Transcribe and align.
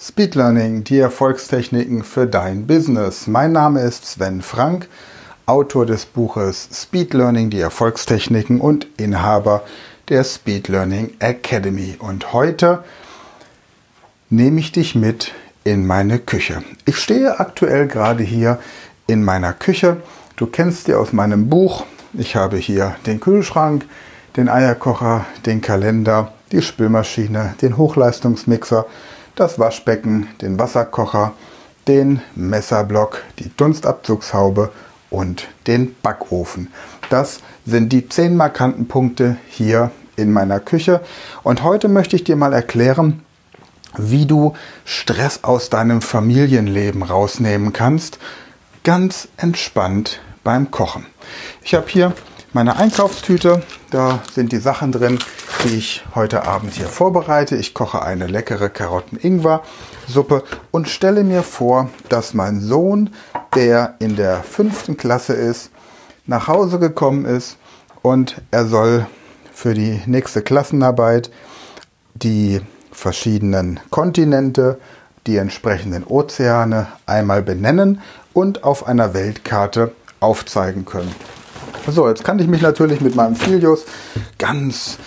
Speed 0.00 0.36
Learning, 0.36 0.84
die 0.84 1.00
Erfolgstechniken 1.00 2.04
für 2.04 2.28
dein 2.28 2.68
Business. 2.68 3.26
Mein 3.26 3.50
Name 3.50 3.80
ist 3.80 4.06
Sven 4.06 4.42
Frank, 4.42 4.86
Autor 5.44 5.86
des 5.86 6.06
Buches 6.06 6.68
Speed 6.72 7.14
Learning, 7.14 7.50
die 7.50 7.58
Erfolgstechniken 7.58 8.60
und 8.60 8.86
Inhaber 8.96 9.64
der 10.08 10.22
Speed 10.22 10.68
Learning 10.68 11.10
Academy. 11.18 11.96
Und 11.98 12.32
heute 12.32 12.84
nehme 14.30 14.60
ich 14.60 14.70
dich 14.70 14.94
mit 14.94 15.32
in 15.64 15.84
meine 15.84 16.20
Küche. 16.20 16.62
Ich 16.84 16.98
stehe 16.98 17.40
aktuell 17.40 17.88
gerade 17.88 18.22
hier 18.22 18.60
in 19.08 19.24
meiner 19.24 19.52
Küche. 19.52 19.96
Du 20.36 20.46
kennst 20.46 20.86
die 20.86 20.94
aus 20.94 21.12
meinem 21.12 21.48
Buch. 21.48 21.86
Ich 22.12 22.36
habe 22.36 22.56
hier 22.56 22.94
den 23.06 23.18
Kühlschrank, 23.18 23.84
den 24.36 24.48
Eierkocher, 24.48 25.26
den 25.44 25.60
Kalender, 25.60 26.32
die 26.52 26.62
Spülmaschine, 26.62 27.56
den 27.60 27.76
Hochleistungsmixer, 27.76 28.86
das 29.40 29.58
Waschbecken, 29.58 30.28
den 30.40 30.58
Wasserkocher, 30.58 31.32
den 31.86 32.20
Messerblock, 32.34 33.22
die 33.38 33.50
Dunstabzugshaube 33.56 34.70
und 35.10 35.48
den 35.66 35.96
Backofen. 36.02 36.72
Das 37.10 37.40
sind 37.64 37.92
die 37.92 38.08
zehn 38.08 38.36
markanten 38.36 38.88
Punkte 38.88 39.36
hier 39.48 39.90
in 40.16 40.32
meiner 40.32 40.60
Küche. 40.60 41.00
Und 41.42 41.62
heute 41.62 41.88
möchte 41.88 42.16
ich 42.16 42.24
dir 42.24 42.36
mal 42.36 42.52
erklären, 42.52 43.22
wie 43.96 44.26
du 44.26 44.54
Stress 44.84 45.44
aus 45.44 45.70
deinem 45.70 46.02
Familienleben 46.02 47.02
rausnehmen 47.02 47.72
kannst, 47.72 48.18
ganz 48.84 49.28
entspannt 49.36 50.20
beim 50.44 50.70
Kochen. 50.70 51.06
Ich 51.62 51.74
habe 51.74 51.86
hier 51.88 52.12
meine 52.52 52.76
Einkaufstüte. 52.76 53.62
Da 53.90 54.22
sind 54.32 54.52
die 54.52 54.58
Sachen 54.58 54.92
drin, 54.92 55.18
die 55.64 55.76
ich 55.76 56.04
heute 56.14 56.46
Abend 56.46 56.74
hier 56.74 56.86
vorbereite. 56.86 57.56
Ich 57.56 57.74
koche 57.74 58.02
eine 58.02 58.26
leckere 58.26 58.68
Karotten-Ingwer-Suppe 58.68 60.44
und 60.70 60.88
stelle 60.88 61.24
mir 61.24 61.42
vor, 61.42 61.90
dass 62.08 62.34
mein 62.34 62.60
Sohn, 62.60 63.10
der 63.54 63.94
in 63.98 64.16
der 64.16 64.42
fünften 64.42 64.96
Klasse 64.96 65.34
ist, 65.34 65.70
nach 66.26 66.48
Hause 66.48 66.78
gekommen 66.78 67.24
ist 67.24 67.56
und 68.02 68.40
er 68.50 68.66
soll 68.66 69.06
für 69.52 69.74
die 69.74 70.02
nächste 70.06 70.42
Klassenarbeit 70.42 71.30
die 72.14 72.60
verschiedenen 72.92 73.80
Kontinente, 73.90 74.78
die 75.26 75.36
entsprechenden 75.36 76.04
Ozeane 76.04 76.88
einmal 77.06 77.42
benennen 77.42 78.00
und 78.32 78.64
auf 78.64 78.86
einer 78.86 79.14
Weltkarte 79.14 79.92
aufzeigen 80.20 80.84
können. 80.84 81.14
So, 81.90 82.06
jetzt 82.06 82.22
kann 82.22 82.38
ich 82.38 82.46
mich 82.48 82.60
natürlich 82.60 83.00
mit 83.00 83.14
meinem 83.14 83.34
Filius 83.34 83.86
ganz 84.38 84.98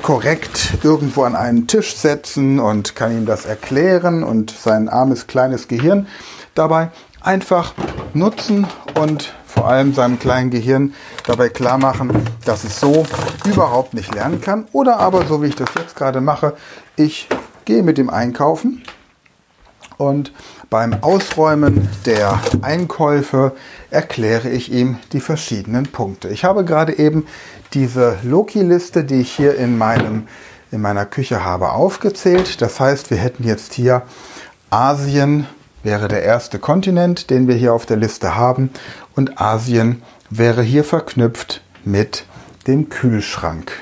korrekt 0.00 0.78
irgendwo 0.82 1.24
an 1.24 1.36
einen 1.36 1.66
Tisch 1.66 1.96
setzen 1.96 2.58
und 2.60 2.96
kann 2.96 3.12
ihm 3.12 3.26
das 3.26 3.44
erklären 3.44 4.22
und 4.22 4.50
sein 4.50 4.88
armes 4.88 5.26
kleines 5.26 5.68
Gehirn 5.68 6.06
dabei 6.54 6.90
einfach 7.20 7.74
nutzen 8.14 8.66
und 8.98 9.34
vor 9.44 9.68
allem 9.68 9.92
seinem 9.92 10.18
kleinen 10.18 10.50
Gehirn 10.50 10.94
dabei 11.26 11.50
klar 11.50 11.76
machen, 11.76 12.10
dass 12.46 12.64
es 12.64 12.80
so 12.80 13.04
überhaupt 13.44 13.92
nicht 13.92 14.14
lernen 14.14 14.40
kann. 14.40 14.66
Oder 14.72 14.98
aber, 14.98 15.26
so 15.26 15.42
wie 15.42 15.48
ich 15.48 15.56
das 15.56 15.68
jetzt 15.78 15.94
gerade 15.94 16.22
mache, 16.22 16.54
ich 16.96 17.28
gehe 17.66 17.82
mit 17.82 17.98
dem 17.98 18.08
einkaufen 18.08 18.82
und 19.98 20.32
beim 20.70 20.94
Ausräumen 21.02 21.88
der 22.04 22.40
Einkäufe 22.62 23.52
erkläre 23.90 24.48
ich 24.50 24.72
ihm 24.72 24.98
die 25.12 25.20
verschiedenen 25.20 25.84
Punkte. 25.86 26.28
Ich 26.28 26.44
habe 26.44 26.64
gerade 26.64 26.98
eben 26.98 27.26
diese 27.72 28.18
Loki-Liste, 28.22 29.04
die 29.04 29.20
ich 29.20 29.32
hier 29.32 29.56
in, 29.56 29.78
meinem, 29.78 30.28
in 30.70 30.80
meiner 30.80 31.06
Küche 31.06 31.44
habe, 31.44 31.72
aufgezählt. 31.72 32.60
Das 32.60 32.80
heißt, 32.80 33.10
wir 33.10 33.18
hätten 33.18 33.44
jetzt 33.44 33.74
hier 33.74 34.02
Asien 34.70 35.46
wäre 35.82 36.08
der 36.08 36.22
erste 36.22 36.58
Kontinent, 36.58 37.30
den 37.30 37.46
wir 37.46 37.54
hier 37.54 37.72
auf 37.72 37.86
der 37.86 37.96
Liste 37.96 38.34
haben. 38.34 38.70
Und 39.14 39.40
Asien 39.40 40.02
wäre 40.28 40.62
hier 40.62 40.84
verknüpft 40.84 41.62
mit 41.84 42.24
dem 42.66 42.88
Kühlschrank. 42.88 43.72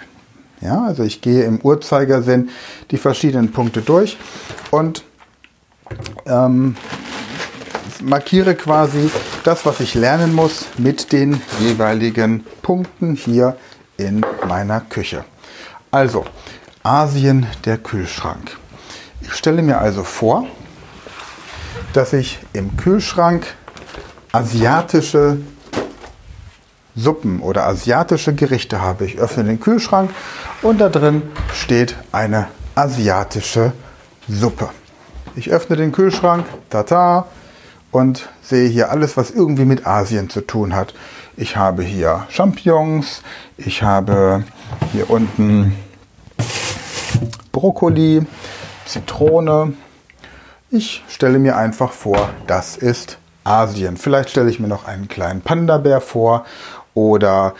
Ja, 0.60 0.84
also 0.84 1.02
ich 1.02 1.22
gehe 1.22 1.44
im 1.44 1.60
Uhrzeigersinn 1.60 2.50
die 2.90 2.98
verschiedenen 2.98 3.52
Punkte 3.52 3.80
durch 3.80 4.18
und 4.70 5.02
ähm, 6.26 6.76
markiere 8.02 8.54
quasi 8.54 9.10
das, 9.44 9.64
was 9.66 9.80
ich 9.80 9.94
lernen 9.94 10.34
muss, 10.34 10.66
mit 10.78 11.12
den 11.12 11.40
jeweiligen 11.60 12.44
Punkten 12.62 13.14
hier 13.14 13.56
in 13.96 14.24
meiner 14.46 14.80
Küche. 14.80 15.24
Also, 15.90 16.24
Asien, 16.82 17.46
der 17.64 17.78
Kühlschrank. 17.78 18.56
Ich 19.20 19.32
stelle 19.32 19.62
mir 19.62 19.78
also 19.78 20.04
vor, 20.04 20.46
dass 21.92 22.12
ich 22.12 22.40
im 22.52 22.76
Kühlschrank 22.76 23.46
asiatische 24.32 25.38
Suppen 26.96 27.40
oder 27.40 27.66
asiatische 27.66 28.34
Gerichte 28.34 28.80
habe. 28.80 29.06
Ich 29.06 29.18
öffne 29.18 29.44
den 29.44 29.60
Kühlschrank 29.60 30.10
und 30.62 30.78
da 30.78 30.88
drin 30.88 31.22
steht 31.54 31.96
eine 32.12 32.48
asiatische 32.74 33.72
Suppe. 34.28 34.70
Ich 35.36 35.50
öffne 35.50 35.76
den 35.76 35.92
Kühlschrank, 35.92 36.46
tata, 36.70 37.26
und 37.90 38.28
sehe 38.42 38.68
hier 38.68 38.90
alles, 38.90 39.16
was 39.16 39.30
irgendwie 39.30 39.64
mit 39.64 39.86
Asien 39.86 40.28
zu 40.28 40.40
tun 40.40 40.74
hat. 40.74 40.94
Ich 41.36 41.56
habe 41.56 41.82
hier 41.82 42.26
Champignons, 42.28 43.22
ich 43.56 43.82
habe 43.82 44.44
hier 44.92 45.10
unten 45.10 45.76
Brokkoli, 47.52 48.26
Zitrone. 48.84 49.74
Ich 50.70 51.04
stelle 51.08 51.38
mir 51.38 51.56
einfach 51.56 51.92
vor, 51.92 52.30
das 52.46 52.76
ist 52.76 53.18
Asien. 53.44 53.96
Vielleicht 53.96 54.30
stelle 54.30 54.50
ich 54.50 54.58
mir 54.58 54.68
noch 54.68 54.86
einen 54.86 55.06
kleinen 55.08 55.40
Panda-Bär 55.40 56.00
vor 56.00 56.44
oder 56.94 57.54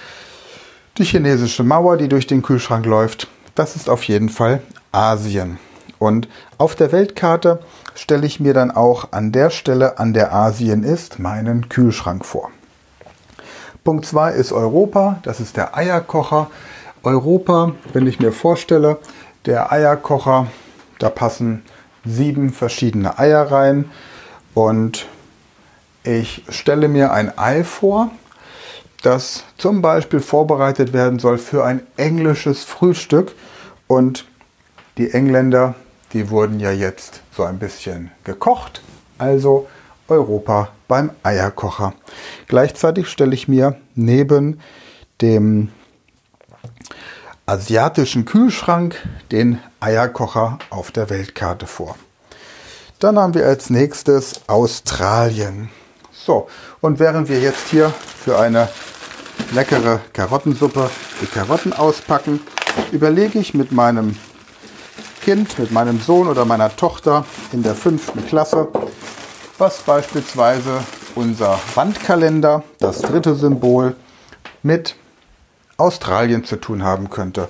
die 0.99 1.05
chinesische 1.05 1.63
Mauer, 1.63 1.97
die 1.97 2.09
durch 2.09 2.27
den 2.27 2.43
Kühlschrank 2.43 2.87
läuft. 2.87 3.29
Das 3.55 3.77
ist 3.77 3.89
auf 3.89 4.05
jeden 4.05 4.29
Fall 4.29 4.63
Asien. 4.91 5.59
Und 5.99 6.29
auf 6.59 6.75
der 6.75 6.93
Weltkarte 6.93 7.61
stelle 7.95 8.27
ich 8.27 8.41
mir 8.41 8.55
dann 8.55 8.71
auch 8.71 9.13
an 9.13 9.33
der 9.33 9.51
Stelle, 9.51 9.99
an 9.99 10.13
der 10.13 10.33
Asien 10.33 10.83
ist, 10.83 11.19
meinen 11.19 11.69
Kühlschrank 11.69 12.25
vor. 12.25 12.51
Punkt 13.85 14.07
2 14.07 14.33
ist 14.33 14.53
Europa, 14.53 15.19
das 15.23 15.41
ist 15.41 15.57
der 15.57 15.77
Eierkocher. 15.77 16.51
Europa, 17.03 17.73
wenn 17.93 18.07
ich 18.07 18.19
mir 18.19 18.33
vorstelle, 18.33 18.99
der 19.45 19.71
Eierkocher, 19.71 20.47
da 20.99 21.11
passen 21.11 21.63
sieben 22.05 22.51
verschiedene 22.51 23.19
Eier 23.19 23.51
rein 23.51 23.91
und 24.55 25.07
ich 26.03 26.45
stelle 26.49 26.89
mir 26.89 27.13
ein 27.13 27.37
Ei 27.39 27.65
vor, 27.65 28.11
das 29.03 29.45
zum 29.59 29.83
Beispiel 29.83 30.21
vorbereitet 30.21 30.93
werden 30.93 31.19
soll 31.19 31.37
für 31.37 31.65
ein 31.65 31.83
englisches 31.97 32.65
Frühstück 32.65 33.35
und 33.87 34.25
die 34.97 35.11
Engländer 35.11 35.75
die 36.15 36.31
wurden 36.31 36.61
ja 36.61 36.71
jetzt 36.71 37.21
so 37.37 37.43
ein 37.43 37.59
bisschen 37.59 38.11
gekocht. 38.23 38.81
Also 39.19 39.69
Europa 40.09 40.71
beim 40.89 41.11
Eierkocher. 41.23 41.93
Gleichzeitig 42.47 43.09
stelle 43.09 43.35
ich 43.35 43.49
mir 43.49 43.77
neben 43.95 44.61
dem 45.21 45.71
asiatischen 47.47 48.25
Kühlschrank 48.25 48.97
den 49.31 49.59
Eierkocher 49.81 50.59
auf 50.71 50.91
der 50.91 51.11
Weltkarte 51.11 51.67
vor. 51.67 51.97
Dann 53.01 53.19
haben 53.19 53.35
wir 53.35 53.47
als 53.47 53.69
nächstes 53.69 54.49
Australien. 54.49 55.69
So, 56.13 56.49
und 56.81 57.01
während 57.01 57.29
wir 57.29 57.41
jetzt 57.41 57.69
hier 57.69 57.91
für 57.91 58.39
eine 58.39 58.69
leckere 59.53 60.01
Karottensuppe 60.13 60.91
die 61.21 61.27
Karotten 61.27 61.73
auspacken, 61.73 62.41
überlege 62.93 63.39
ich 63.39 63.53
mit 63.53 63.73
meinem 63.73 64.17
Kind, 65.25 65.59
mit 65.59 65.73
meinem 65.73 66.01
Sohn 66.01 66.29
oder 66.29 66.45
meiner 66.45 66.77
Tochter 66.77 67.25
in 67.51 67.63
der 67.63 67.75
fünften 67.75 68.27
Klasse, 68.27 68.69
was 69.57 69.79
beispielsweise 69.79 70.81
unser 71.15 71.59
Wandkalender, 71.75 72.63
das 72.79 73.01
dritte 73.01 73.35
Symbol, 73.35 73.97
mit 74.63 74.97
Australien 75.79 76.45
zu 76.45 76.57
tun 76.57 76.85
haben 76.85 77.09
könnte. 77.09 77.49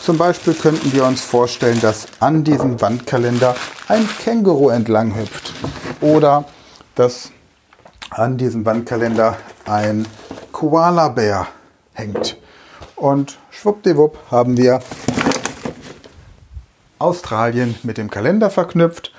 Zum 0.00 0.18
Beispiel 0.18 0.54
könnten 0.54 0.92
wir 0.92 1.04
uns 1.04 1.22
vorstellen, 1.22 1.80
dass 1.80 2.06
an 2.20 2.44
diesem 2.44 2.80
Wandkalender 2.80 3.56
ein 3.88 4.08
Känguru 4.22 4.68
entlang 4.68 5.16
hüpft 5.16 5.52
oder 6.00 6.44
dass 6.94 7.32
an 8.10 8.38
diesem 8.38 8.64
Wandkalender 8.64 9.36
ein 9.64 10.06
Koala-Bär 10.52 11.48
hängt. 11.92 12.36
Und 12.94 13.36
schwuppdiwupp 13.50 14.16
haben 14.30 14.56
wir 14.56 14.80
Australien 16.98 17.74
mit 17.82 17.98
dem 17.98 18.10
Kalender 18.10 18.50
verknüpft 18.50 19.12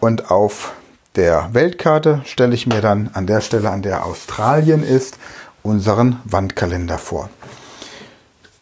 und 0.00 0.30
auf 0.30 0.72
der 1.16 1.50
Weltkarte 1.52 2.22
stelle 2.24 2.54
ich 2.54 2.66
mir 2.66 2.80
dann 2.80 3.10
an 3.12 3.26
der 3.26 3.40
Stelle, 3.40 3.70
an 3.70 3.82
der 3.82 4.06
Australien 4.06 4.82
ist, 4.82 5.18
unseren 5.62 6.20
Wandkalender 6.24 6.98
vor. 6.98 7.30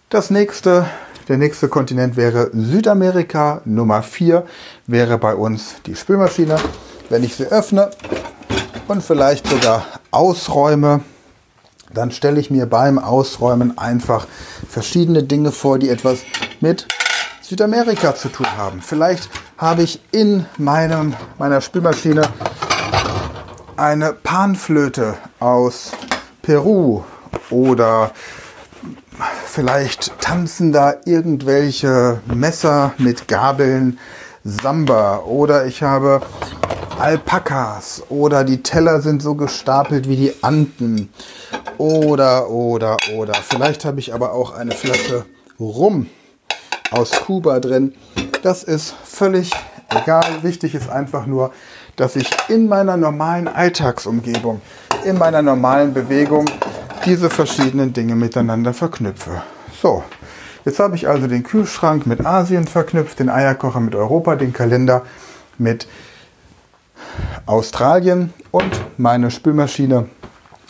Das 0.08 0.31
nächste 0.31 0.87
Der 1.28 1.38
nächste 1.38 1.69
Kontinent 1.69 2.17
wäre 2.17 2.50
Südamerika. 2.52 3.61
Nummer 3.64 4.02
4 4.02 4.44
wäre 4.88 5.16
bei 5.16 5.37
uns 5.37 5.76
die 5.87 5.94
Spülmaschine. 5.94 6.56
Wenn 7.08 7.23
ich 7.23 7.37
sie 7.37 7.46
öffne 7.46 7.90
und 8.88 9.00
vielleicht 9.05 9.46
sogar 9.46 9.87
ausräume, 10.11 11.02
dann 11.94 12.11
stelle 12.11 12.40
ich 12.40 12.50
mir 12.50 12.66
beim 12.66 12.99
Ausräumen 12.99 13.78
einfach 13.78 14.26
verschiedene 14.69 15.23
Dinge 15.23 15.52
vor, 15.52 15.78
die 15.78 15.88
etwas 15.88 16.23
mit 16.61 16.88
Südamerika 17.50 18.14
zu 18.14 18.29
tun 18.29 18.47
haben. 18.56 18.81
Vielleicht 18.81 19.29
habe 19.58 19.82
ich 19.82 20.00
in 20.12 20.47
meinem, 20.56 21.17
meiner 21.37 21.61
Spülmaschine 21.61 22.23
eine 23.76 24.12
Panflöte 24.12 25.17
aus 25.41 25.91
Peru 26.43 27.02
oder 27.50 28.12
vielleicht 29.47 30.20
tanzen 30.20 30.70
da 30.70 30.94
irgendwelche 31.05 32.20
Messer 32.32 32.93
mit 32.99 33.26
Gabeln 33.26 33.99
Samba 34.44 35.19
oder 35.19 35.67
ich 35.67 35.82
habe 35.82 36.20
Alpakas 37.00 38.05
oder 38.11 38.44
die 38.44 38.62
Teller 38.62 39.00
sind 39.00 39.23
so 39.23 39.35
gestapelt 39.35 40.08
wie 40.08 40.17
die 40.17 40.35
Anden. 40.43 41.12
Oder 41.79 42.49
oder 42.49 42.97
oder. 43.17 43.35
Vielleicht 43.35 43.85
habe 43.85 43.99
ich 43.99 44.14
aber 44.14 44.35
auch 44.35 44.52
eine 44.52 44.70
Flasche 44.70 45.25
Rum 45.58 46.06
aus 46.90 47.12
Kuba 47.12 47.60
drin. 47.60 47.94
Das 48.42 48.62
ist 48.62 48.94
völlig 49.04 49.50
egal. 49.90 50.42
Wichtig 50.42 50.75
ist 50.75 50.88
einfach 50.88 51.26
nur, 51.26 51.52
dass 51.96 52.16
ich 52.16 52.31
in 52.48 52.69
meiner 52.69 52.96
normalen 52.96 53.48
Alltagsumgebung, 53.48 54.60
in 55.04 55.19
meiner 55.19 55.42
normalen 55.42 55.92
Bewegung 55.92 56.46
diese 57.04 57.31
verschiedenen 57.31 57.92
Dinge 57.92 58.14
miteinander 58.14 58.75
verknüpfe. 58.75 59.42
So, 59.81 60.02
jetzt 60.64 60.78
habe 60.78 60.96
ich 60.96 61.08
also 61.08 61.26
den 61.26 61.42
Kühlschrank 61.42 62.06
mit 62.06 62.25
Asien 62.25 62.66
verknüpft, 62.66 63.19
den 63.19 63.31
Eierkocher 63.31 63.81
mit 63.81 63.94
Europa, 63.94 64.37
den 64.37 64.52
Kalender 64.52 65.02
mit 65.58 65.87
Australien 67.46 68.32
und 68.50 68.70
meine 68.98 69.31
Spülmaschine 69.31 70.08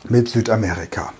mit 0.08 0.28
Südamerika. 0.28 1.12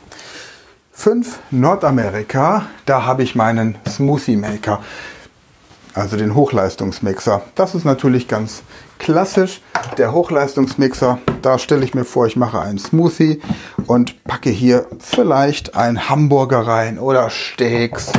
5 1.01 1.39
Nordamerika, 1.51 2.67
da 2.85 3.07
habe 3.07 3.23
ich 3.23 3.35
meinen 3.35 3.79
Smoothie 3.89 4.37
Maker, 4.37 4.81
also 5.95 6.19
den 6.19 6.35
Hochleistungsmixer. 6.35 7.41
Das 7.55 7.75
ist 7.75 7.87
natürlich 7.87 8.29
ganz 8.29 8.63
klassisch. 8.99 9.63
Der 9.97 10.13
Hochleistungsmixer, 10.13 11.19
da 11.41 11.59
stelle 11.59 11.87
ich 11.87 11.95
mir 11.95 12.05
vor, 12.05 12.27
ich 12.27 12.37
mache 12.37 12.61
einen 12.61 12.77
Smoothie 12.77 13.41
und 13.87 14.23
packe 14.25 14.51
hier 14.51 14.85
vielleicht 14.99 15.75
ein 15.75 16.11
Hamburger 16.11 16.67
rein 16.67 16.99
oder 16.99 17.31
Steaks. 17.31 18.13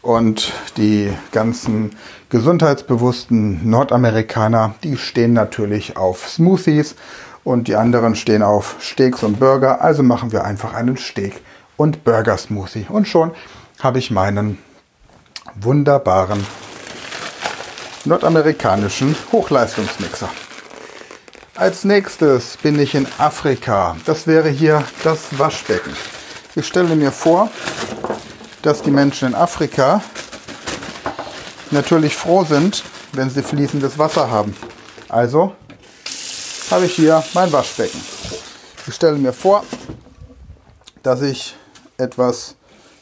Und 0.00 0.54
die 0.78 1.12
ganzen 1.32 1.90
gesundheitsbewussten 2.30 3.68
Nordamerikaner, 3.68 4.74
die 4.82 4.96
stehen 4.96 5.34
natürlich 5.34 5.98
auf 5.98 6.26
Smoothies 6.30 6.94
und 7.44 7.68
die 7.68 7.76
anderen 7.76 8.16
stehen 8.16 8.42
auf 8.42 8.76
Steaks 8.80 9.22
und 9.22 9.38
Burger. 9.38 9.82
Also 9.82 10.02
machen 10.02 10.32
wir 10.32 10.46
einfach 10.46 10.72
einen 10.72 10.96
Steak 10.96 11.42
und 11.76 12.04
Burger 12.04 12.36
Smoothie. 12.38 12.86
Und 12.88 13.06
schon 13.08 13.32
habe 13.80 13.98
ich 13.98 14.10
meinen 14.10 14.58
wunderbaren 15.54 16.44
nordamerikanischen 18.04 19.16
Hochleistungsmixer. 19.32 20.28
Als 21.56 21.84
nächstes 21.84 22.56
bin 22.58 22.78
ich 22.78 22.94
in 22.94 23.06
Afrika. 23.18 23.96
Das 24.04 24.26
wäre 24.26 24.48
hier 24.48 24.84
das 25.02 25.38
Waschbecken. 25.38 25.92
Ich 26.54 26.66
stelle 26.66 26.94
mir 26.94 27.10
vor, 27.10 27.50
dass 28.62 28.82
die 28.82 28.90
Menschen 28.90 29.28
in 29.28 29.34
Afrika 29.34 30.02
natürlich 31.70 32.14
froh 32.14 32.44
sind, 32.44 32.84
wenn 33.12 33.30
sie 33.30 33.42
fließendes 33.42 33.98
Wasser 33.98 34.30
haben. 34.30 34.56
Also 35.08 35.54
habe 36.70 36.86
ich 36.86 36.94
hier 36.94 37.22
mein 37.34 37.52
Waschbecken. 37.52 38.00
Ich 38.86 38.94
stelle 38.94 39.16
mir 39.16 39.32
vor, 39.32 39.64
dass 41.02 41.22
ich 41.22 41.56
etwas 41.98 42.56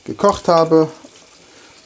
gekocht 0.04 0.48
habe 0.48 0.88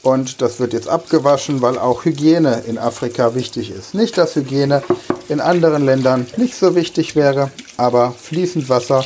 und 0.01 0.41
das 0.41 0.59
wird 0.59 0.73
jetzt 0.73 0.87
abgewaschen, 0.87 1.61
weil 1.61 1.77
auch 1.77 2.05
Hygiene 2.05 2.63
in 2.67 2.77
Afrika 2.77 3.35
wichtig 3.35 3.71
ist. 3.71 3.93
Nicht, 3.93 4.17
dass 4.17 4.35
Hygiene 4.35 4.81
in 5.27 5.41
anderen 5.41 5.85
Ländern 5.85 6.25
nicht 6.37 6.55
so 6.55 6.75
wichtig 6.75 7.15
wäre, 7.15 7.51
aber 7.77 8.13
fließend 8.17 8.69
Wasser 8.69 9.05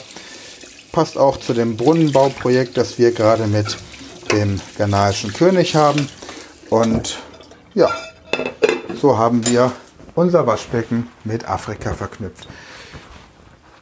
passt 0.92 1.18
auch 1.18 1.38
zu 1.38 1.54
dem 1.54 1.76
Brunnenbauprojekt, 1.76 2.78
das 2.78 3.00
wir 3.00 3.12
gerade 3.12 3.48
mit 3.48 3.78
dem 4.32 4.62
ghanaischen 4.78 5.34
König 5.34 5.76
haben. 5.76 6.08
Und 6.70 7.18
ja, 7.74 7.90
so 9.02 9.18
haben 9.18 9.46
wir 9.48 9.72
unser 10.16 10.46
Waschbecken 10.46 11.10
mit 11.24 11.50
Afrika 11.50 11.94
verknüpft. 11.94 12.48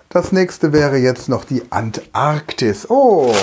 Das 0.08 0.32
nächste 0.32 0.74
wäre 0.74 0.98
jetzt 0.98 1.28
noch 1.30 1.44
die 1.46 1.64
Antarktis. 1.72 2.90
Oh, 2.90 3.34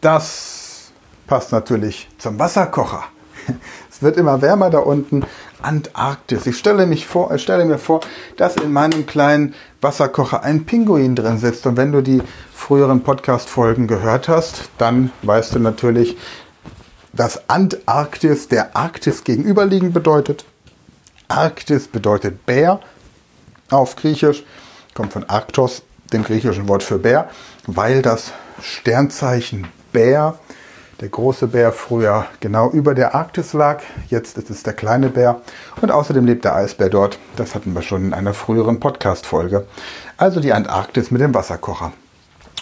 das 0.00 0.92
passt 1.26 1.52
natürlich 1.52 2.08
zum 2.18 2.38
Wasserkocher. 2.38 3.04
Es 3.90 4.02
wird 4.02 4.16
immer 4.16 4.40
wärmer 4.40 4.70
da 4.70 4.78
unten. 4.78 5.24
Antarktis. 5.62 6.46
Ich 6.46 6.56
stelle, 6.56 6.86
mich 6.86 7.06
vor, 7.06 7.34
ich 7.34 7.42
stelle 7.42 7.66
mir 7.66 7.78
vor, 7.78 8.00
dass 8.38 8.56
in 8.56 8.72
meinem 8.72 9.04
kleinen 9.06 9.54
Wasserkocher 9.82 10.42
ein 10.42 10.64
Pinguin 10.64 11.14
drin 11.14 11.38
sitzt. 11.38 11.66
Und 11.66 11.76
wenn 11.76 11.92
du 11.92 12.00
die 12.00 12.22
früheren 12.54 13.02
Podcast-Folgen 13.02 13.86
gehört 13.86 14.28
hast, 14.28 14.70
dann 14.78 15.12
weißt 15.22 15.54
du 15.54 15.58
natürlich, 15.58 16.16
dass 17.12 17.50
Antarktis 17.50 18.48
der 18.48 18.74
Arktis 18.74 19.24
gegenüberliegend 19.24 19.92
bedeutet. 19.92 20.44
Arktis 21.28 21.88
bedeutet 21.88 22.46
Bär 22.46 22.80
auf 23.68 23.96
Griechisch, 23.96 24.44
kommt 24.94 25.12
von 25.12 25.24
Arktos, 25.24 25.82
dem 26.12 26.24
griechischen 26.24 26.68
Wort 26.68 26.82
für 26.82 26.98
Bär, 26.98 27.28
weil 27.66 28.02
das 28.02 28.32
Sternzeichen 28.62 29.68
Bär, 29.92 30.38
der 31.00 31.08
große 31.08 31.46
Bär 31.46 31.72
früher 31.72 32.26
genau 32.40 32.70
über 32.70 32.94
der 32.94 33.14
Arktis 33.14 33.52
lag. 33.54 33.82
Jetzt 34.08 34.36
ist 34.36 34.50
es 34.50 34.62
der 34.62 34.74
kleine 34.74 35.08
Bär. 35.08 35.40
Und 35.80 35.90
außerdem 35.90 36.26
lebt 36.26 36.44
der 36.44 36.54
Eisbär 36.54 36.90
dort. 36.90 37.18
Das 37.36 37.54
hatten 37.54 37.74
wir 37.74 37.82
schon 37.82 38.04
in 38.04 38.14
einer 38.14 38.34
früheren 38.34 38.80
Podcast-Folge. 38.80 39.66
Also 40.18 40.40
die 40.40 40.52
Antarktis 40.52 41.10
mit 41.10 41.22
dem 41.22 41.34
Wasserkocher. 41.34 41.92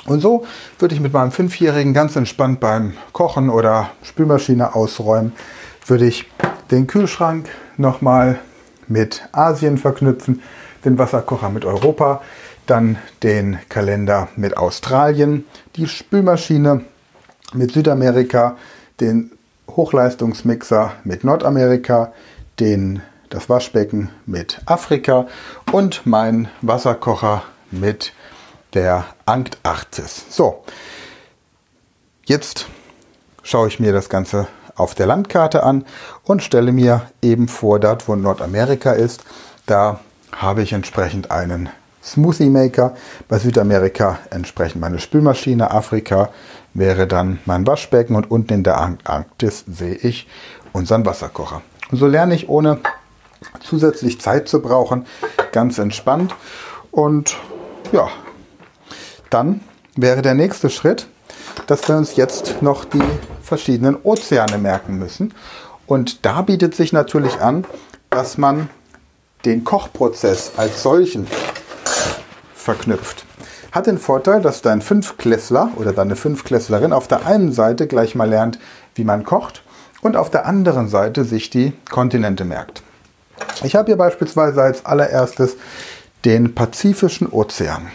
Und 0.06 0.20
so 0.20 0.46
würde 0.78 0.94
ich 0.94 1.00
mit 1.00 1.12
meinem 1.12 1.32
Fünfjährigen 1.32 1.92
ganz 1.92 2.16
entspannt 2.16 2.60
beim 2.60 2.94
Kochen 3.12 3.50
oder 3.50 3.90
Spülmaschine 4.02 4.74
ausräumen, 4.74 5.32
würde 5.86 6.06
ich 6.06 6.30
den 6.70 6.86
Kühlschrank 6.86 7.48
nochmal 7.76 8.38
mit 8.86 9.28
Asien 9.32 9.78
verknüpfen, 9.78 10.42
den 10.84 10.98
Wasserkocher 10.98 11.50
mit 11.50 11.64
Europa, 11.64 12.22
dann 12.66 12.98
den 13.22 13.58
Kalender 13.68 14.28
mit 14.36 14.56
Australien, 14.56 15.44
die 15.76 15.88
Spülmaschine 15.88 16.84
mit 17.54 17.72
Südamerika, 17.72 18.56
den 19.00 19.32
Hochleistungsmixer 19.70 20.92
mit 21.04 21.24
Nordamerika, 21.24 22.12
den, 22.60 23.02
das 23.30 23.48
Waschbecken 23.48 24.10
mit 24.26 24.60
Afrika 24.66 25.26
und 25.72 26.06
mein 26.06 26.48
Wasserkocher 26.62 27.42
mit 27.70 28.12
der 28.74 29.04
Antarktis. 29.26 30.26
So, 30.30 30.64
jetzt 32.24 32.66
schaue 33.42 33.68
ich 33.68 33.80
mir 33.80 33.92
das 33.92 34.08
Ganze 34.08 34.48
auf 34.76 34.94
der 34.94 35.06
Landkarte 35.06 35.62
an 35.62 35.84
und 36.24 36.42
stelle 36.42 36.72
mir 36.72 37.02
eben 37.22 37.48
vor, 37.48 37.80
dort 37.80 38.08
wo 38.08 38.16
Nordamerika 38.16 38.92
ist, 38.92 39.24
da 39.66 40.00
habe 40.32 40.62
ich 40.62 40.72
entsprechend 40.72 41.30
einen 41.30 41.68
Smoothie 42.02 42.48
Maker, 42.48 42.94
bei 43.28 43.38
Südamerika 43.38 44.18
entsprechend 44.30 44.80
meine 44.80 44.98
Spülmaschine, 44.98 45.70
Afrika 45.70 46.30
wäre 46.74 47.06
dann 47.06 47.38
mein 47.44 47.66
Waschbecken 47.66 48.16
und 48.16 48.30
unten 48.30 48.54
in 48.54 48.62
der 48.62 48.78
Antarktis 48.80 49.64
sehe 49.66 49.94
ich 49.94 50.28
unseren 50.72 51.04
Wasserkocher. 51.04 51.62
Und 51.90 51.98
so 51.98 52.06
lerne 52.06 52.34
ich 52.34 52.48
ohne 52.48 52.78
zusätzlich 53.60 54.20
Zeit 54.20 54.48
zu 54.48 54.60
brauchen, 54.60 55.06
ganz 55.52 55.78
entspannt. 55.78 56.34
Und 56.90 57.36
ja, 57.92 58.08
dann 59.30 59.60
wäre 59.96 60.22
der 60.22 60.34
nächste 60.34 60.70
Schritt, 60.70 61.06
dass 61.66 61.88
wir 61.88 61.96
uns 61.96 62.16
jetzt 62.16 62.62
noch 62.62 62.84
die 62.84 63.02
verschiedenen 63.42 63.96
Ozeane 64.02 64.58
merken 64.58 64.98
müssen. 64.98 65.34
Und 65.86 66.24
da 66.24 66.42
bietet 66.42 66.74
sich 66.74 66.92
natürlich 66.92 67.40
an, 67.40 67.64
dass 68.10 68.38
man 68.38 68.68
den 69.44 69.64
Kochprozess 69.64 70.52
als 70.56 70.82
solchen 70.82 71.26
verknüpft 72.54 73.27
hat 73.78 73.86
den 73.86 73.98
Vorteil, 73.98 74.42
dass 74.42 74.60
dein 74.60 74.82
Fünfklässler 74.82 75.70
oder 75.76 75.92
deine 75.92 76.16
Fünfklässlerin 76.16 76.92
auf 76.92 77.06
der 77.06 77.26
einen 77.26 77.52
Seite 77.52 77.86
gleich 77.86 78.16
mal 78.16 78.28
lernt, 78.28 78.58
wie 78.96 79.04
man 79.04 79.22
kocht 79.24 79.62
und 80.02 80.16
auf 80.16 80.30
der 80.30 80.46
anderen 80.46 80.88
Seite 80.88 81.24
sich 81.24 81.48
die 81.48 81.72
Kontinente 81.88 82.44
merkt. 82.44 82.82
Ich 83.62 83.76
habe 83.76 83.86
hier 83.86 83.96
beispielsweise 83.96 84.62
als 84.62 84.84
allererstes 84.84 85.56
den 86.24 86.56
Pazifischen 86.56 87.28
Ozean. 87.28 87.88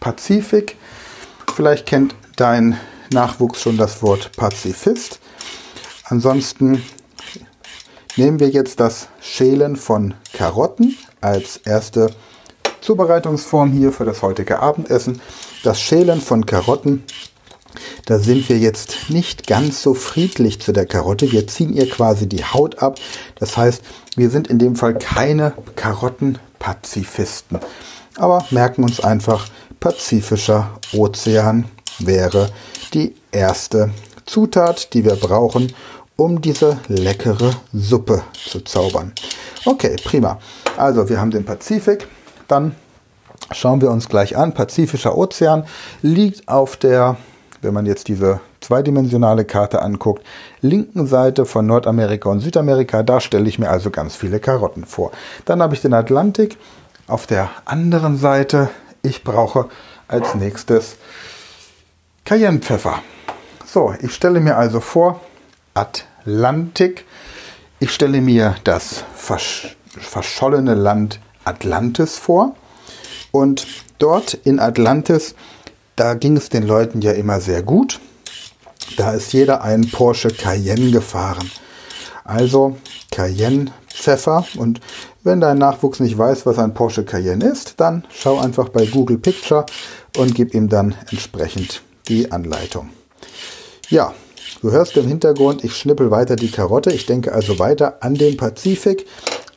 Pazifik, 0.00 0.76
vielleicht 1.54 1.86
kennt 1.86 2.16
dein 2.34 2.76
Nachwuchs 3.12 3.62
schon 3.62 3.76
das 3.76 4.02
Wort 4.02 4.32
Pazifist. 4.36 5.20
Ansonsten 6.04 6.82
nehmen 8.16 8.40
wir 8.40 8.48
jetzt 8.48 8.80
das 8.80 9.06
Schälen 9.20 9.76
von 9.76 10.14
Karotten 10.32 10.96
als 11.20 11.58
erste 11.58 12.10
Zubereitungsform 12.88 13.70
hier 13.70 13.92
für 13.92 14.06
das 14.06 14.22
heutige 14.22 14.60
Abendessen. 14.60 15.20
Das 15.62 15.78
Schälen 15.78 16.22
von 16.22 16.46
Karotten, 16.46 17.04
da 18.06 18.18
sind 18.18 18.48
wir 18.48 18.56
jetzt 18.56 19.10
nicht 19.10 19.46
ganz 19.46 19.82
so 19.82 19.92
friedlich 19.92 20.58
zu 20.62 20.72
der 20.72 20.86
Karotte. 20.86 21.30
Wir 21.30 21.46
ziehen 21.46 21.74
ihr 21.74 21.86
quasi 21.90 22.26
die 22.26 22.46
Haut 22.46 22.82
ab. 22.82 22.98
Das 23.38 23.58
heißt, 23.58 23.82
wir 24.16 24.30
sind 24.30 24.48
in 24.48 24.58
dem 24.58 24.74
Fall 24.74 24.94
keine 24.94 25.52
Karottenpazifisten. 25.76 27.58
Aber 28.16 28.46
merken 28.50 28.84
uns 28.84 29.00
einfach, 29.00 29.48
Pazifischer 29.80 30.70
Ozean 30.94 31.66
wäre 31.98 32.48
die 32.94 33.14
erste 33.32 33.90
Zutat, 34.24 34.94
die 34.94 35.04
wir 35.04 35.16
brauchen, 35.16 35.74
um 36.16 36.40
diese 36.40 36.78
leckere 36.88 37.50
Suppe 37.70 38.22
zu 38.48 38.62
zaubern. 38.62 39.12
Okay, 39.66 39.94
prima. 40.02 40.38
Also 40.78 41.06
wir 41.06 41.20
haben 41.20 41.30
den 41.30 41.44
Pazifik. 41.44 42.08
Dann 42.48 42.74
schauen 43.52 43.80
wir 43.80 43.90
uns 43.90 44.08
gleich 44.08 44.36
an. 44.36 44.54
Pazifischer 44.54 45.16
Ozean 45.16 45.64
liegt 46.02 46.48
auf 46.48 46.76
der, 46.76 47.16
wenn 47.62 47.74
man 47.74 47.86
jetzt 47.86 48.08
diese 48.08 48.40
zweidimensionale 48.60 49.44
Karte 49.44 49.82
anguckt, 49.82 50.24
linken 50.60 51.06
Seite 51.06 51.46
von 51.46 51.66
Nordamerika 51.66 52.28
und 52.28 52.40
Südamerika. 52.40 53.02
Da 53.02 53.20
stelle 53.20 53.48
ich 53.48 53.58
mir 53.58 53.70
also 53.70 53.90
ganz 53.90 54.16
viele 54.16 54.40
Karotten 54.40 54.84
vor. 54.84 55.12
Dann 55.44 55.62
habe 55.62 55.74
ich 55.74 55.80
den 55.80 55.94
Atlantik. 55.94 56.56
Auf 57.06 57.26
der 57.26 57.48
anderen 57.64 58.18
Seite, 58.18 58.68
ich 59.02 59.24
brauche 59.24 59.68
als 60.08 60.34
nächstes 60.34 60.96
Cayennepfeffer. 62.24 63.00
So, 63.64 63.94
ich 64.00 64.14
stelle 64.14 64.40
mir 64.40 64.56
also 64.58 64.80
vor, 64.80 65.20
Atlantik. 65.72 67.06
Ich 67.78 67.94
stelle 67.94 68.20
mir 68.20 68.56
das 68.64 69.04
versch 69.14 69.76
verschollene 69.98 70.74
Land 70.74 71.18
Atlantis 71.48 72.16
vor. 72.16 72.54
Und 73.32 73.66
dort 73.98 74.34
in 74.34 74.60
Atlantis, 74.60 75.34
da 75.96 76.14
ging 76.14 76.36
es 76.36 76.48
den 76.48 76.66
Leuten 76.66 77.00
ja 77.00 77.12
immer 77.12 77.40
sehr 77.40 77.62
gut. 77.62 77.98
Da 78.96 79.12
ist 79.12 79.32
jeder 79.32 79.62
ein 79.62 79.90
Porsche 79.90 80.28
Cayenne 80.28 80.90
gefahren. 80.90 81.50
Also 82.24 82.76
Cayenne 83.10 83.72
Pfeffer. 83.92 84.46
Und 84.56 84.80
wenn 85.24 85.40
dein 85.40 85.58
Nachwuchs 85.58 86.00
nicht 86.00 86.16
weiß, 86.16 86.46
was 86.46 86.58
ein 86.58 86.74
Porsche 86.74 87.04
Cayenne 87.04 87.44
ist, 87.44 87.74
dann 87.78 88.04
schau 88.10 88.38
einfach 88.38 88.68
bei 88.68 88.86
Google 88.86 89.18
Picture 89.18 89.66
und 90.16 90.34
gib 90.34 90.54
ihm 90.54 90.68
dann 90.68 90.94
entsprechend 91.10 91.82
die 92.08 92.30
Anleitung. 92.32 92.90
Ja, 93.88 94.14
du 94.62 94.70
hörst 94.70 94.96
im 94.96 95.06
Hintergrund, 95.06 95.64
ich 95.64 95.76
schnippel 95.76 96.10
weiter 96.10 96.36
die 96.36 96.50
Karotte. 96.50 96.92
Ich 96.92 97.06
denke 97.06 97.32
also 97.32 97.58
weiter 97.58 97.98
an 98.00 98.14
den 98.14 98.36
Pazifik. 98.36 99.06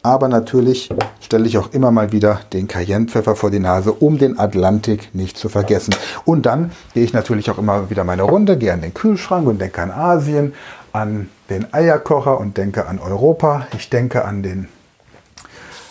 Aber 0.03 0.27
natürlich 0.27 0.89
stelle 1.19 1.47
ich 1.47 1.57
auch 1.57 1.73
immer 1.73 1.91
mal 1.91 2.11
wieder 2.11 2.41
den 2.53 2.67
Cayennepfeffer 2.67 3.35
vor 3.35 3.51
die 3.51 3.59
Nase, 3.59 3.93
um 3.93 4.17
den 4.17 4.39
Atlantik 4.39 5.13
nicht 5.13 5.37
zu 5.37 5.47
vergessen. 5.47 5.93
Und 6.25 6.45
dann 6.47 6.71
gehe 6.93 7.03
ich 7.03 7.13
natürlich 7.13 7.51
auch 7.51 7.59
immer 7.59 7.89
wieder 7.91 8.03
meine 8.03 8.23
Runde, 8.23 8.57
gehe 8.57 8.73
an 8.73 8.81
den 8.81 8.93
Kühlschrank 8.93 9.47
und 9.47 9.61
denke 9.61 9.81
an 9.81 9.91
Asien, 9.91 10.53
an 10.91 11.29
den 11.49 11.71
Eierkocher 11.71 12.39
und 12.39 12.57
denke 12.57 12.87
an 12.87 12.97
Europa. 12.97 13.67
Ich 13.77 13.89
denke 13.91 14.25
an 14.25 14.41
den, 14.41 14.69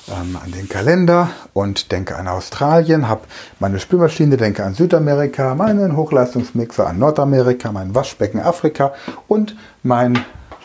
ähm, 0.08 0.36
an 0.42 0.50
den 0.50 0.68
Kalender 0.68 1.30
und 1.52 1.92
denke 1.92 2.16
an 2.16 2.26
Australien, 2.26 3.08
habe 3.08 3.22
meine 3.60 3.78
Spülmaschine, 3.78 4.36
denke 4.36 4.64
an 4.64 4.74
Südamerika, 4.74 5.54
meinen 5.54 5.96
Hochleistungsmixer 5.96 6.88
an 6.88 6.98
Nordamerika, 6.98 7.70
mein 7.70 7.94
Waschbecken 7.94 8.40
Afrika 8.40 8.92
und 9.28 9.54
mein 9.84 10.18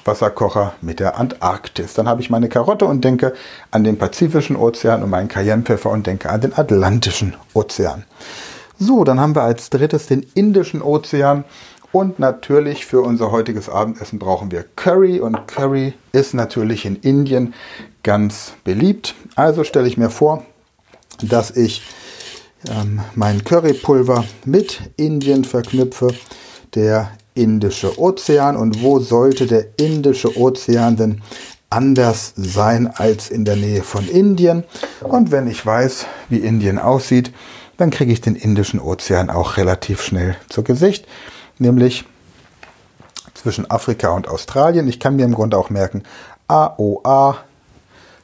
Wasserkocher 0.05 0.73
mit 0.81 0.99
der 0.99 1.17
Antarktis. 1.17 1.93
Dann 1.95 2.07
habe 2.07 2.21
ich 2.21 2.29
meine 2.29 2.47
Karotte 2.47 2.85
und 2.85 3.03
denke 3.03 3.33
an 3.71 3.83
den 3.83 3.97
Pazifischen 3.97 4.55
Ozean 4.55 5.03
und 5.03 5.09
meinen 5.09 5.27
Cayennepfeffer 5.27 5.89
und 5.89 6.07
denke 6.07 6.29
an 6.29 6.41
den 6.41 6.57
Atlantischen 6.57 7.35
Ozean. 7.53 8.05
So, 8.77 9.03
dann 9.03 9.19
haben 9.19 9.35
wir 9.35 9.43
als 9.43 9.69
drittes 9.69 10.07
den 10.07 10.25
Indischen 10.33 10.81
Ozean. 10.81 11.43
Und 11.91 12.19
natürlich 12.19 12.85
für 12.85 13.01
unser 13.01 13.31
heutiges 13.31 13.69
Abendessen 13.69 14.19
brauchen 14.19 14.51
wir 14.51 14.65
Curry. 14.75 15.21
Und 15.21 15.47
Curry 15.47 15.93
ist 16.11 16.33
natürlich 16.33 16.85
in 16.85 16.97
Indien 16.97 17.53
ganz 18.03 18.53
beliebt. 18.65 19.15
Also 19.35 19.63
stelle 19.63 19.87
ich 19.87 19.97
mir 19.97 20.09
vor, 20.09 20.43
dass 21.21 21.51
ich 21.51 21.83
ähm, 22.69 22.99
mein 23.15 23.45
Currypulver 23.45 24.25
mit 24.43 24.81
Indien 24.97 25.45
verknüpfe. 25.45 26.09
Der 26.73 27.11
Indische 27.35 27.99
Ozean. 27.99 28.57
Und 28.57 28.81
wo 28.81 28.99
sollte 28.99 29.45
der 29.45 29.65
Indische 29.77 30.35
Ozean 30.37 30.97
denn 30.97 31.21
anders 31.69 32.33
sein 32.35 32.87
als 32.87 33.29
in 33.29 33.45
der 33.45 33.55
Nähe 33.55 33.83
von 33.83 34.07
Indien? 34.07 34.63
Und 35.01 35.31
wenn 35.31 35.47
ich 35.47 35.63
weiß, 35.63 36.07
wie 36.29 36.39
Indien 36.39 36.79
aussieht, 36.79 37.31
dann 37.77 37.91
kriege 37.91 38.11
ich 38.11 38.21
den 38.21 38.35
Indischen 38.35 38.79
Ozean 38.79 39.29
auch 39.29 39.57
relativ 39.57 40.01
schnell 40.01 40.35
zu 40.49 40.63
Gesicht 40.63 41.05
nämlich 41.59 42.05
zwischen 43.33 43.69
Afrika 43.69 44.09
und 44.09 44.27
Australien. 44.27 44.87
Ich 44.87 44.99
kann 44.99 45.15
mir 45.15 45.25
im 45.25 45.33
Grunde 45.33 45.57
auch 45.57 45.69
merken, 45.69 46.03
AOA, 46.47 47.37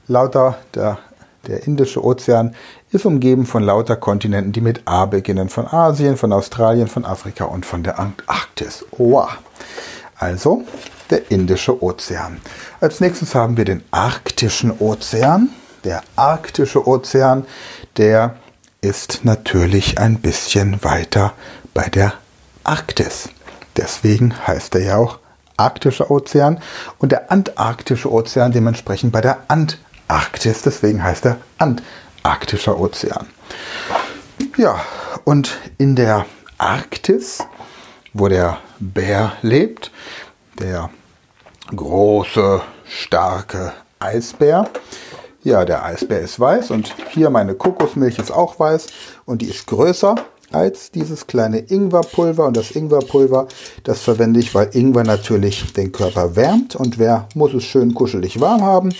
lauter 0.07 0.57
der, 0.73 0.99
der 1.47 1.65
Indische 1.65 2.03
Ozean 2.03 2.55
ist 2.91 3.05
umgeben 3.05 3.45
von 3.45 3.63
lauter 3.63 3.95
Kontinenten, 3.95 4.51
die 4.51 4.61
mit 4.61 4.81
A 4.85 5.05
beginnen. 5.05 5.49
Von 5.49 5.67
Asien, 5.67 6.17
von 6.17 6.33
Australien, 6.33 6.87
von 6.87 7.03
Afrika 7.03 7.45
und 7.45 7.65
von 7.65 7.83
der 7.83 7.99
Antarktis. 7.99 8.85
OA. 8.91 9.29
Also 10.17 10.63
der 11.09 11.31
Indische 11.31 11.81
Ozean. 11.83 12.39
Als 12.79 12.99
nächstes 12.99 13.33
haben 13.33 13.57
wir 13.57 13.65
den 13.65 13.83
Arktischen 13.89 14.71
Ozean. 14.79 15.49
Der 15.83 16.03
Arktische 16.15 16.87
Ozean, 16.87 17.45
der 17.97 18.35
ist 18.81 19.25
natürlich 19.25 19.97
ein 19.97 20.19
bisschen 20.19 20.83
weiter 20.83 21.33
bei 21.73 21.89
der 21.89 22.13
Arktis. 22.63 23.29
Deswegen 23.77 24.35
heißt 24.47 24.75
er 24.75 24.81
ja 24.81 24.97
auch 24.97 25.17
Arktischer 25.57 26.11
Ozean 26.11 26.61
und 26.99 27.11
der 27.11 27.31
Antarktische 27.31 28.11
Ozean 28.11 28.51
dementsprechend 28.51 29.11
bei 29.11 29.21
der 29.21 29.39
Antarktis. 29.47 29.90
Deswegen 30.65 31.03
heißt 31.03 31.25
er 31.25 31.37
Antarktischer 31.57 32.79
Ozean. 32.79 33.27
Ja, 34.57 34.81
und 35.23 35.57
in 35.77 35.95
der 35.95 36.25
Arktis, 36.57 37.43
wo 38.13 38.27
der 38.27 38.57
Bär 38.79 39.33
lebt, 39.41 39.91
der 40.59 40.89
große, 41.75 42.61
starke 42.85 43.73
Eisbär. 43.99 44.69
Ja, 45.43 45.65
der 45.65 45.85
Eisbär 45.85 46.19
ist 46.19 46.39
weiß 46.39 46.71
und 46.71 46.93
hier 47.09 47.29
meine 47.29 47.55
Kokosmilch 47.55 48.19
ist 48.19 48.31
auch 48.31 48.59
weiß 48.59 48.87
und 49.25 49.41
die 49.41 49.49
ist 49.49 49.67
größer 49.67 50.15
als 50.51 50.91
dieses 50.91 51.27
kleine 51.27 51.59
Ingwerpulver. 51.59 52.45
Und 52.45 52.57
das 52.57 52.71
Ingwerpulver, 52.71 53.47
das 53.83 54.01
verwende 54.01 54.39
ich, 54.39 54.53
weil 54.53 54.69
Ingwer 54.73 55.03
natürlich 55.03 55.73
den 55.73 55.91
Körper 55.91 56.35
wärmt. 56.35 56.75
Und 56.75 56.97
wer 56.97 57.27
muss 57.35 57.53
es 57.53 57.63
schön 57.63 57.93
kuschelig 57.93 58.39
warm 58.39 58.61
haben? 58.61 58.93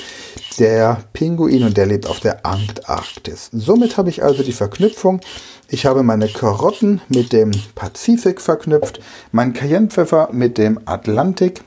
Der 0.60 1.04
Pinguin 1.14 1.64
und 1.64 1.78
der 1.78 1.86
lebt 1.86 2.08
auf 2.08 2.20
der 2.20 2.46
Antarktis. 2.46 3.50
Somit 3.52 3.98
habe 3.98 4.10
ich 4.10 4.24
also 4.24 4.44
die 4.44 4.52
Verknüpfung. 4.52 5.22
Ich 5.70 5.86
habe 5.86 6.04
meine 6.04 6.28
Karotten 6.28 7.02
mit 7.08 7.32
dem 7.32 7.52
Pazifik 7.76 8.42
verknüpft, 8.42 9.00
mein 9.32 9.54
Cayennepfeffer 9.54 10.30
mit 10.34 10.58
dem 10.58 10.80
Atlantik. 10.86 11.64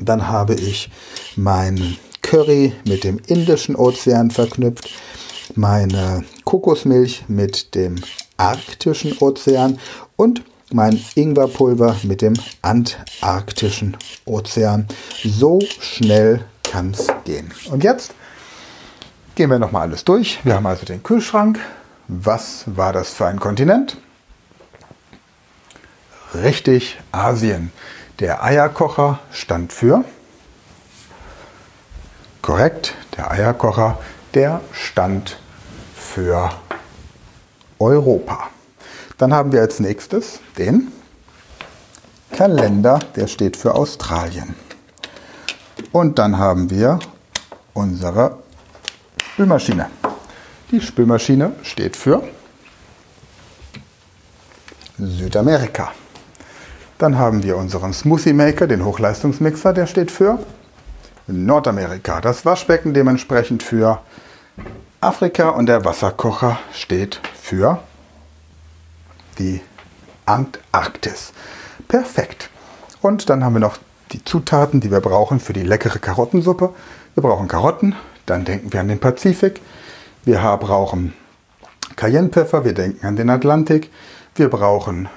Dann 0.00 0.28
habe 0.28 0.54
ich 0.54 0.90
mein 1.36 1.98
Curry 2.22 2.72
mit 2.86 3.04
dem 3.04 3.18
Indischen 3.26 3.76
Ozean 3.76 4.30
verknüpft, 4.30 4.90
meine 5.54 6.24
Kokosmilch 6.44 7.24
mit 7.28 7.74
dem 7.74 7.96
Arktischen 8.38 9.18
Ozean 9.18 9.78
und 10.16 10.42
mein 10.72 11.02
Ingwerpulver 11.14 11.96
mit 12.02 12.22
dem 12.22 12.34
Antarktischen 12.62 13.96
Ozean. 14.24 14.86
So 15.22 15.60
schnell 15.80 16.44
kann 16.62 16.92
es 16.92 17.06
gehen. 17.24 17.52
Und 17.70 17.84
jetzt 17.84 18.14
gehen 19.34 19.50
wir 19.50 19.58
nochmal 19.58 19.82
alles 19.82 20.04
durch. 20.04 20.40
Wir 20.44 20.54
haben 20.54 20.66
also 20.66 20.86
den 20.86 21.02
Kühlschrank. 21.02 21.58
Was 22.08 22.64
war 22.66 22.92
das 22.92 23.10
für 23.10 23.26
ein 23.26 23.40
Kontinent? 23.40 23.98
Richtig, 26.34 26.98
Asien. 27.12 27.72
Der 28.20 28.42
Eierkocher 28.42 29.20
stand 29.32 29.72
für. 29.72 30.04
Korrekt, 32.42 32.94
der 33.16 33.30
Eierkocher, 33.30 33.98
der 34.34 34.60
stand 34.72 35.38
für 35.94 36.50
Europa. 37.78 38.50
Dann 39.18 39.34
haben 39.34 39.52
wir 39.52 39.60
als 39.60 39.80
nächstes 39.80 40.40
den 40.56 40.92
Kalender, 42.30 42.98
der 43.16 43.26
steht 43.26 43.56
für 43.56 43.74
Australien. 43.74 44.54
Und 45.92 46.18
dann 46.18 46.38
haben 46.38 46.70
wir 46.70 46.98
unsere 47.72 48.38
Spülmaschine. 49.32 49.90
Die 50.70 50.80
Spülmaschine 50.80 51.52
steht 51.62 51.96
für 51.96 52.22
Südamerika. 54.98 55.92
Dann 56.98 57.16
haben 57.16 57.42
wir 57.42 57.56
unseren 57.56 57.92
Smoothie 57.92 58.32
Maker, 58.32 58.66
den 58.66 58.84
Hochleistungsmixer, 58.84 59.72
der 59.72 59.86
steht 59.86 60.10
für 60.10 60.40
Nordamerika. 61.28 62.20
Das 62.20 62.44
Waschbecken 62.44 62.92
dementsprechend 62.92 63.62
für 63.62 64.00
Afrika 65.00 65.50
und 65.50 65.66
der 65.66 65.84
Wasserkocher 65.84 66.58
steht 66.72 67.20
für 67.48 67.82
die 69.38 69.62
Antarktis. 70.26 71.32
Perfekt. 71.88 72.50
Und 73.00 73.30
dann 73.30 73.42
haben 73.42 73.54
wir 73.54 73.60
noch 73.60 73.78
die 74.12 74.22
Zutaten, 74.22 74.80
die 74.80 74.90
wir 74.90 75.00
brauchen 75.00 75.40
für 75.40 75.54
die 75.54 75.62
leckere 75.62 75.98
Karottensuppe. 75.98 76.74
Wir 77.14 77.22
brauchen 77.22 77.48
Karotten, 77.48 77.96
dann 78.26 78.44
denken 78.44 78.70
wir 78.70 78.80
an 78.80 78.88
den 78.88 79.00
Pazifik. 79.00 79.62
Wir 80.26 80.40
brauchen 80.58 81.14
Cayennepfeffer, 81.96 82.66
wir 82.66 82.74
denken 82.74 83.06
an 83.06 83.16
den 83.16 83.30
Atlantik. 83.30 83.90
Wir 84.34 84.50
brauchen 84.50 85.08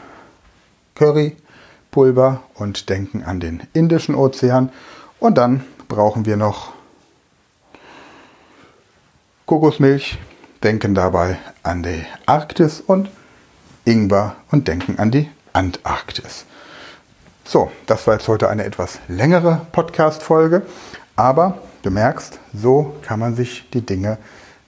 Currypulver 0.96 2.44
und 2.56 2.90
denken 2.90 3.24
an 3.24 3.42
den 3.42 3.64
Indischen 3.74 4.16
Ozean. 4.16 4.72
Und 5.20 5.38
dann 5.38 5.66
brauchen 5.90 6.26
wir 6.26 6.38
noch 6.38 6.72
Kokosmilch, 9.46 10.18
denken 10.64 10.96
dabei 10.96 11.38
an 11.64 11.84
die 11.84 12.06
Arktis 12.26 12.82
und 12.82 13.10
Ingwer 13.86 14.36
und 14.52 14.68
denken 14.68 15.00
an 15.00 15.12
die 15.12 15.30
Antarktis. 15.54 16.46
So, 17.44 17.72
das 17.86 18.08
war 18.08 18.16
jetzt 18.16 18.28
heute 18.28 18.50
eine 18.50 18.64
etwas 18.64 19.00
längere 19.08 19.66
Podcast-Folge, 19.72 20.64
aber 21.16 21.58
du 21.84 21.92
merkst, 21.92 22.40
so 22.54 22.96
kann 23.02 23.20
man 23.20 23.36
sich 23.36 23.70
die 23.74 23.86
Dinge 23.86 24.18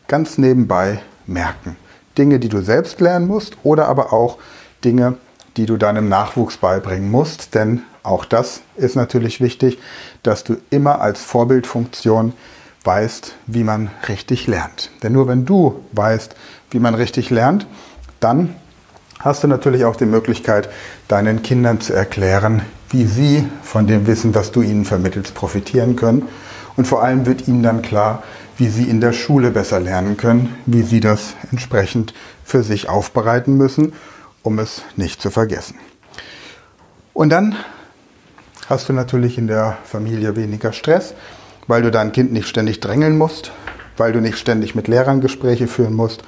ganz 0.08 0.38
nebenbei 0.38 1.00
merken. 1.26 1.78
Dinge, 2.18 2.40
die 2.40 2.50
du 2.50 2.62
selbst 2.62 3.00
lernen 3.00 3.28
musst 3.28 3.58
oder 3.64 3.88
aber 3.88 4.14
auch 4.14 4.38
Dinge, 4.84 5.18
die 5.58 5.66
du 5.66 5.78
deinem 5.78 6.10
Nachwuchs 6.10 6.58
beibringen 6.58 7.10
musst, 7.10 7.56
denn 7.56 7.84
auch 8.02 8.26
das 8.26 8.62
ist 8.76 8.96
natürlich 8.96 9.40
wichtig, 9.40 9.80
dass 10.24 10.44
du 10.44 10.58
immer 10.70 11.00
als 11.00 11.22
Vorbildfunktion 11.22 12.34
weißt, 12.84 13.36
wie 13.48 13.64
man 13.64 13.92
richtig 14.10 14.48
lernt. 14.48 14.92
Denn 15.02 15.14
nur 15.14 15.28
wenn 15.28 15.46
du 15.46 15.84
weißt, 15.94 16.36
wie 16.74 16.80
man 16.80 16.96
richtig 16.96 17.30
lernt, 17.30 17.68
dann 18.20 18.56
hast 19.20 19.44
du 19.44 19.48
natürlich 19.48 19.86
auch 19.86 19.96
die 19.96 20.06
Möglichkeit, 20.06 20.70
deinen 21.08 21.44
Kindern 21.44 21.80
zu 21.80 21.94
erklären, 21.94 22.62
wie 22.90 23.06
sie 23.06 23.48
von 23.62 23.88
dem 23.88 24.06
Wissen, 24.08 24.34
das 24.34 24.52
du 24.52 24.62
ihnen 24.62 24.86
vermittelst, 24.86 25.34
profitieren 25.34 25.96
können. 25.96 26.28
Und 26.76 26.86
vor 26.86 27.04
allem 27.04 27.26
wird 27.26 27.48
ihnen 27.48 27.64
dann 27.64 27.82
klar, 27.82 28.24
wie 28.58 28.68
sie 28.68 28.84
in 28.84 29.02
der 29.02 29.14
Schule 29.14 29.52
besser 29.52 29.80
lernen 29.80 30.18
können, 30.18 30.56
wie 30.66 30.84
sie 30.84 31.00
das 31.00 31.36
entsprechend 31.52 32.14
für 32.44 32.64
sich 32.64 32.90
aufbereiten 32.90 33.56
müssen, 33.56 33.94
um 34.42 34.60
es 34.60 34.84
nicht 34.96 35.22
zu 35.22 35.32
vergessen. 35.32 35.76
Und 37.14 37.30
dann 37.30 37.56
hast 38.68 38.90
du 38.90 38.94
natürlich 38.94 39.38
in 39.38 39.48
der 39.48 39.78
Familie 39.86 40.36
weniger 40.36 40.74
Stress, 40.74 41.14
weil 41.68 41.82
du 41.82 41.92
dein 41.92 42.12
Kind 42.12 42.32
nicht 42.34 42.48
ständig 42.48 42.80
drängeln 42.80 43.18
musst, 43.18 43.52
weil 43.98 44.12
du 44.12 44.20
nicht 44.20 44.38
ständig 44.38 44.76
mit 44.76 44.88
Lehrern 44.88 45.22
Gespräche 45.22 45.68
führen 45.68 45.94
musst 45.94 46.24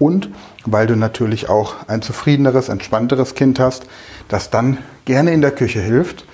und 0.00 0.30
weil 0.64 0.88
du 0.88 0.96
natürlich 0.96 1.48
auch 1.48 1.74
ein 1.86 2.02
zufriedeneres, 2.02 2.68
entspannteres 2.68 3.36
Kind 3.36 3.60
hast, 3.60 3.84
das 4.26 4.50
dann 4.50 4.78
gerne 5.04 5.32
in 5.32 5.42
der 5.42 5.52
Küche 5.52 5.80
hilft 5.80 6.24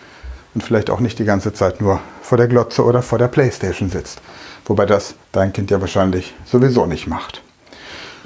und 0.55 0.63
vielleicht 0.63 0.89
auch 0.89 1.01
nicht 1.01 1.19
die 1.19 1.25
ganze 1.27 1.53
Zeit 1.53 1.83
nur 1.83 2.01
vor 2.23 2.39
der 2.39 2.49
Glotze 2.49 2.83
oder 2.85 3.03
vor 3.03 3.19
der 3.19 3.29
Playstation 3.29 3.91
sitzt. 3.91 4.23
Wobei 4.65 4.87
das 4.87 5.15
dein 5.33 5.53
Kind 5.53 5.71
ja 5.71 5.81
wahrscheinlich 5.81 6.35
sowieso 6.47 6.87
nicht 6.87 7.07
macht. 7.07 7.43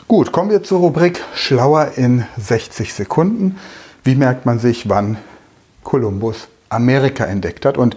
Gut, 0.07 0.31
kommen 0.31 0.51
wir 0.51 0.63
zur 0.63 0.81
Rubrik 0.81 1.23
Schlauer 1.35 1.93
in 1.97 2.25
60 2.39 2.95
Sekunden. 2.95 3.59
Wie 4.05 4.15
merkt 4.15 4.47
man 4.47 4.59
sich, 4.59 4.89
wann 4.89 5.19
Kolumbus 5.85 6.49
Amerika 6.69 7.25
entdeckt 7.25 7.65
hat? 7.65 7.79
Und 7.79 7.97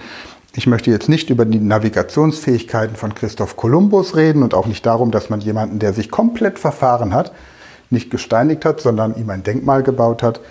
ich 0.55 0.67
möchte 0.67 0.91
jetzt 0.91 1.09
nicht 1.09 1.29
über 1.31 1.45
die 1.45 1.59
Navigationsfähigkeiten 1.59 2.95
von 2.95 3.15
Christoph 3.15 3.57
Kolumbus 3.57 4.15
reden 4.15 4.43
und 4.43 4.53
auch 4.53 4.67
nicht 4.67 4.85
darum, 4.85 5.09
dass 5.09 5.29
man 5.29 5.41
jemanden, 5.41 5.79
der 5.79 5.93
sich 5.93 6.11
komplett 6.11 6.59
verfahren 6.59 7.13
hat, 7.13 7.33
nicht 7.89 8.11
gesteinigt 8.11 8.63
hat, 8.63 8.79
sondern 8.79 9.15
ihm 9.15 9.29
ein 9.31 9.43
Denkmal 9.43 9.81
gebaut 9.81 10.21
hat. 10.21 10.41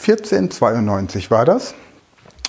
1492 0.00 1.30
war 1.30 1.44
das. 1.44 1.74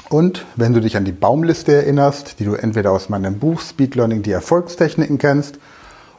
Und 0.09 0.45
wenn 0.55 0.73
du 0.73 0.81
dich 0.81 0.97
an 0.97 1.05
die 1.05 1.11
Baumliste 1.11 1.73
erinnerst, 1.73 2.39
die 2.39 2.45
du 2.45 2.53
entweder 2.53 2.91
aus 2.91 3.09
meinem 3.09 3.39
Buch 3.39 3.61
Speed 3.61 3.95
Learning 3.95 4.21
die 4.21 4.31
Erfolgstechniken 4.31 5.17
kennst 5.17 5.59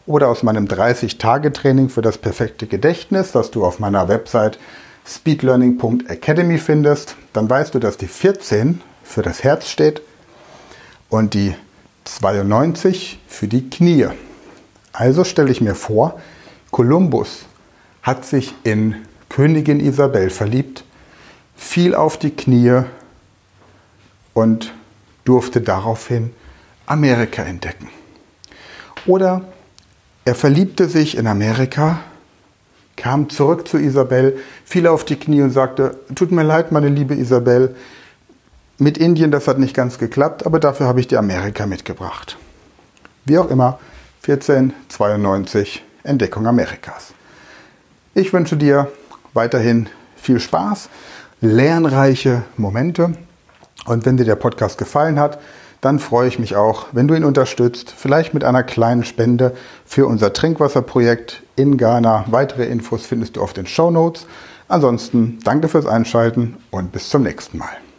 oder 0.07 0.29
aus 0.29 0.43
meinem 0.43 0.67
30-Tage-Training 0.67 1.89
für 1.89 2.03
das 2.03 2.19
perfekte 2.19 2.67
Gedächtnis, 2.67 3.33
das 3.33 3.51
du 3.53 3.65
auf 3.65 3.79
meiner 3.79 4.09
Website 4.09 4.59
speedlearning.academy 5.07 6.59
findest, 6.59 7.17
dann 7.33 7.49
weißt 7.49 7.75
du, 7.75 7.79
dass 7.79 7.97
die 7.97 8.07
14 8.07 8.81
für 9.11 9.23
das 9.23 9.43
Herz 9.43 9.69
steht 9.69 10.03
und 11.09 11.35
die 11.35 11.57
92 12.05 13.19
für 13.27 13.49
die 13.49 13.69
Knie. 13.69 14.07
Also 14.93 15.25
stelle 15.25 15.51
ich 15.51 15.61
mir 15.61 15.75
vor, 15.75 16.21
Kolumbus 16.71 17.45
hat 18.03 18.25
sich 18.25 18.55
in 18.63 18.95
Königin 19.29 19.81
Isabel 19.81 20.31
verliebt, 20.31 20.85
fiel 21.57 21.97
auf 21.97 22.19
die 22.19 22.31
Knie 22.31 22.83
und 24.33 24.73
durfte 25.25 25.61
daraufhin 25.61 26.31
Amerika 26.87 27.43
entdecken. 27.43 27.89
Oder 29.07 29.43
er 30.25 30.37
verliebte 30.37 30.89
sich 30.89 31.17
in 31.17 31.27
Amerika, 31.27 31.99
kam 32.95 33.29
zurück 33.29 33.67
zu 33.67 33.77
Isabel, 33.77 34.39
fiel 34.65 34.87
auf 34.87 35.05
die 35.05 35.17
Knie 35.17 35.43
und 35.43 35.51
sagte, 35.51 35.99
tut 36.15 36.31
mir 36.31 36.45
leid, 36.45 36.71
meine 36.71 36.89
liebe 36.89 37.15
Isabel, 37.15 37.75
mit 38.81 38.99
Indien, 38.99 39.31
das 39.31 39.47
hat 39.47 39.59
nicht 39.59 39.75
ganz 39.75 39.99
geklappt, 39.99 40.47
aber 40.47 40.59
dafür 40.59 40.87
habe 40.87 41.01
ich 41.01 41.09
die 41.09 41.17
Amerika 41.17 41.67
mitgebracht. 41.67 42.37
Wie 43.25 43.39
auch 43.39 43.51
immer, 43.51 43.79
1492 44.27 45.85
Entdeckung 46.03 46.47
Amerikas. 46.47 47.13
Ich 48.15 48.33
wünsche 48.33 48.57
dir 48.57 48.91
weiterhin 49.35 49.89
viel 50.17 50.41
Spaß, 50.41 50.89
lernreiche 51.41 52.43
Momente 52.57 53.13
und 53.87 54.05
wenn 54.05 54.17
dir 54.17 54.25
der 54.25 54.37
Podcast 54.37 54.79
gefallen 54.79 55.19
hat, 55.19 55.39
dann 55.81 55.99
freue 55.99 56.29
ich 56.29 56.39
mich 56.39 56.57
auch, 56.57 56.87
wenn 56.93 57.09
du 57.09 57.15
ihn 57.15 57.25
unterstützt, 57.25 57.95
vielleicht 57.97 58.35
mit 58.35 58.45
einer 58.45 58.63
kleinen 58.63 59.05
Spende 59.05 59.55
für 59.87 60.07
unser 60.07 60.33
Trinkwasserprojekt 60.33 61.43
in 61.57 61.79
Ghana. 61.79 62.27
Weitere 62.29 62.67
Infos 62.67 63.07
findest 63.07 63.37
du 63.37 63.43
auf 63.43 63.55
den 63.55 63.67
Show 63.67 63.91
Notes. 63.91 64.27
Ansonsten 64.69 65.39
danke 65.43 65.69
fürs 65.69 65.87
Einschalten 65.87 66.59
und 66.71 66.93
bis 66.93 67.09
zum 67.09 67.23
nächsten 67.23 67.59
Mal. 67.59 67.90